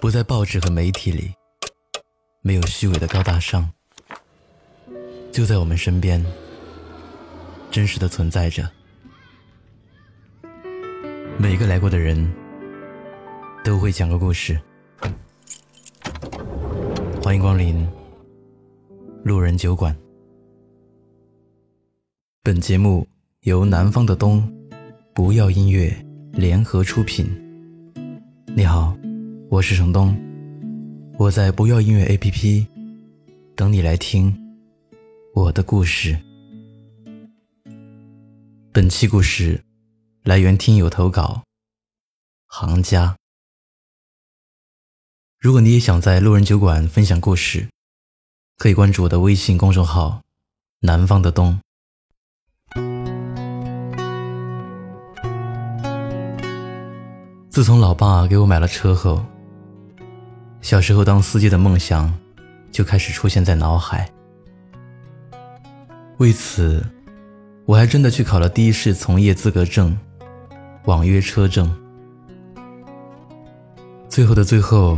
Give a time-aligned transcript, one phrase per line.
[0.00, 1.32] 不在报纸和媒体里，
[2.40, 3.68] 没有虚伪的高大上，
[5.32, 6.24] 就在我们身边，
[7.70, 8.70] 真实的存在着。
[11.36, 12.32] 每个来过的人
[13.64, 14.60] 都会讲个故事。
[17.22, 17.86] 欢迎光临
[19.24, 19.94] 路人酒馆。
[22.42, 23.06] 本节目
[23.40, 24.50] 由南方的冬
[25.12, 25.94] 不要音乐
[26.32, 27.47] 联合出品。
[28.56, 28.96] 你好，
[29.50, 30.16] 我是程东，
[31.18, 32.66] 我在不要音乐 APP
[33.54, 34.36] 等你来听
[35.34, 36.18] 我的故事。
[38.72, 39.62] 本期故事。
[40.24, 41.42] 来源听友投稿，
[42.48, 43.16] 行家。
[45.38, 47.68] 如果你也想在路人酒馆分享故事，
[48.58, 50.22] 可以关注我的微信公众号
[50.80, 51.58] “南方的冬”。
[57.58, 59.20] 自从老爸给我买了车后，
[60.60, 62.16] 小时候当司机的梦想
[62.70, 64.08] 就开始出现在脑海。
[66.18, 66.86] 为此，
[67.64, 69.98] 我还真的去考了的士从业资格证。
[70.84, 71.68] 网约车证，
[74.08, 74.96] 最后的最后，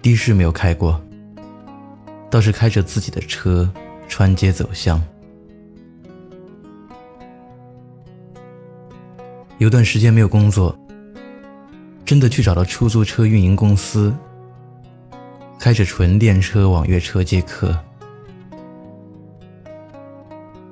[0.00, 1.02] 的士没有开过，
[2.30, 3.68] 倒是开着自己的车
[4.06, 5.02] 穿街走巷。
[9.58, 10.78] 有段时间没有工作，
[12.04, 14.14] 真的去找了出租车运营公司，
[15.58, 17.78] 开着纯电车网约车接客，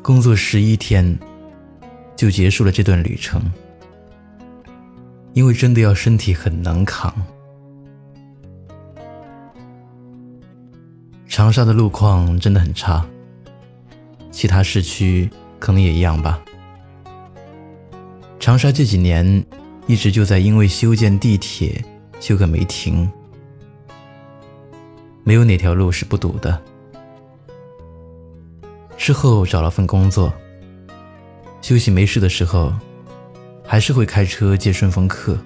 [0.02, 1.18] 工作十一天，
[2.14, 3.42] 就结束了这段旅程。
[5.32, 7.10] 因为真的要身体很能扛。
[11.26, 13.02] 长沙的路况真的很差，
[14.30, 16.38] 其他市区可能也一样吧。
[18.38, 19.42] 长沙这几年
[19.86, 21.84] 一直就在因为修建地铁
[22.20, 23.10] 修个没停，
[25.24, 26.62] 没有哪条路是不堵的。
[28.96, 30.32] 之后找了份工作，
[31.60, 32.72] 休息没事的时候。
[33.64, 35.38] 还是会开车接顺风客。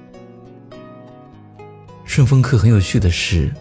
[2.04, 3.54] 顺风客很有趣的是，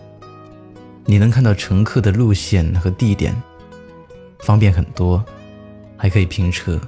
[1.05, 3.35] 你能看到乘客的路线和地点，
[4.39, 5.23] 方便很多，
[5.95, 6.81] 还可以拼车。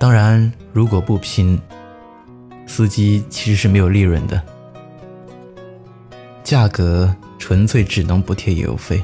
[0.00, 1.60] 当然，如果不拼，
[2.66, 4.42] 司机其实是没有利润的，
[6.42, 9.02] 价格纯粹只能补贴油费。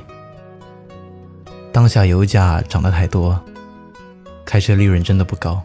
[1.72, 3.41] 当下油价涨得太多，
[4.44, 5.62] 开车利润真的不高。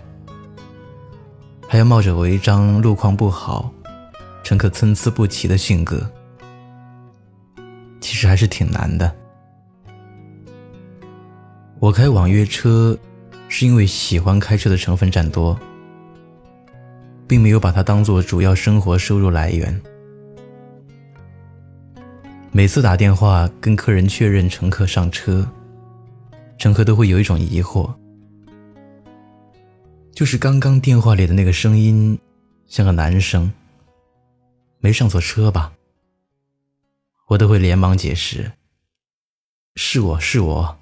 [1.68, 3.74] 还要冒着违章、路况不好、
[4.44, 6.08] 乘客参差不齐的性格，
[8.00, 9.12] 其实还是挺难的。
[11.80, 12.98] 我开网约车，
[13.50, 15.60] 是因为喜欢开车的成分占多，
[17.28, 19.82] 并没有把它当做主要生活收入来源。
[22.52, 25.46] 每次打电话跟客人确认乘客上车，
[26.58, 27.94] 乘客都会有一种疑惑。
[30.14, 32.18] 就是刚刚电话里的那个声音，
[32.68, 33.52] 像个男生。
[34.80, 35.74] 没上错车吧？
[37.28, 38.52] 我都会连忙解释。
[39.76, 40.78] 是我是我，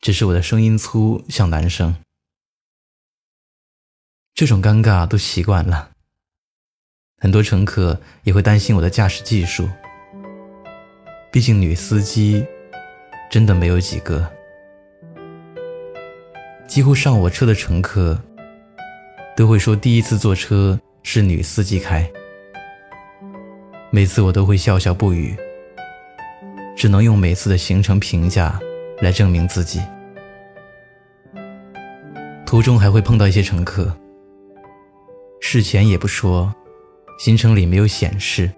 [0.00, 1.96] 只是我的声音粗，像男生。
[4.34, 5.90] 这种尴尬都习惯了。
[7.18, 9.68] 很多乘客也会担心我的驾驶技术，
[11.30, 12.44] 毕竟女司机
[13.30, 14.26] 真的没有几个。
[16.66, 18.18] 几乎上我车的乘客
[19.36, 22.10] 都会说，第一次坐车是女司机开。
[23.90, 25.36] 每次我都会笑笑不语，
[26.76, 28.58] 只能用每次的行程评价
[29.00, 29.82] 来证明自己。
[32.46, 33.92] 途中还会碰到一些乘客，
[35.52, 36.54] 事前也不说，
[37.18, 38.48] 行程里没有显示。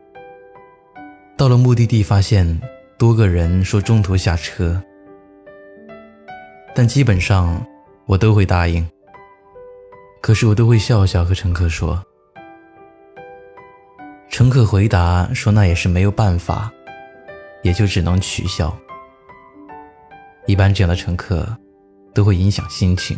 [1.39, 2.61] 到了目的地，发现
[2.99, 4.79] 多个人说中途下车，
[6.75, 7.67] 但基本上。
[8.05, 8.87] 我都会答应，
[10.21, 12.05] 可是我都会笑笑和乘客说。
[14.29, 16.71] 乘客回答说那也是没有办法，
[17.63, 18.77] 也就只能取消。
[20.47, 21.49] 一般这样的乘客
[22.13, 23.17] 都会影响心情。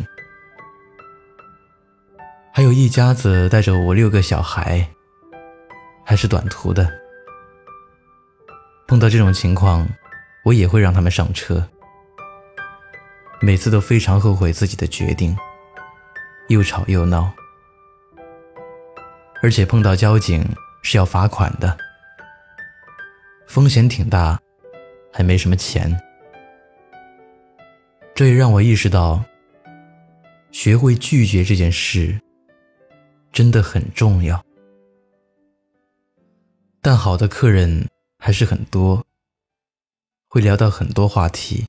[2.65, 4.83] 有一家子带着五六个小孩，
[6.03, 6.91] 还是短途的，
[8.87, 9.87] 碰到这种情况，
[10.43, 11.63] 我也会让他们上车。
[13.39, 15.37] 每次都非常后悔自己的决定，
[16.47, 17.31] 又吵又闹，
[19.43, 20.43] 而且碰到交警
[20.81, 21.77] 是要罚款的，
[23.45, 24.39] 风险挺大，
[25.13, 25.95] 还没什么钱。
[28.15, 29.23] 这也让我意识到，
[30.49, 32.19] 学会拒绝这件事
[33.35, 34.41] 真的很重要。
[36.81, 37.85] 但好的客人
[38.17, 39.05] 还是很多，
[40.29, 41.65] 会聊到很多话题。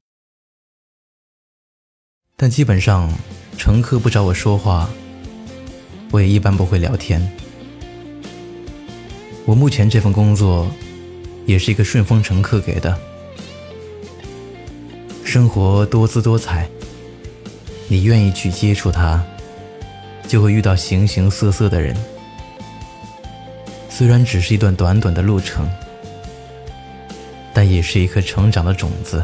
[2.37, 3.13] 但基本上，
[3.59, 4.89] 乘客不找我说话，
[6.13, 7.21] 我也一般不会聊天。
[9.45, 10.71] 我目前这份工作，
[11.47, 12.97] 也是一个顺风乘客给的。
[15.25, 16.71] 生活多姿多彩，
[17.89, 19.27] 你愿意去接触它，
[20.29, 21.97] 就会遇到形形色色的人。
[23.89, 25.69] 虽然只是一段短短的路程，
[27.55, 29.23] 但也是一颗成长的种子。